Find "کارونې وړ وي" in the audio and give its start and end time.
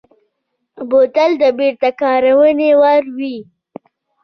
2.01-3.37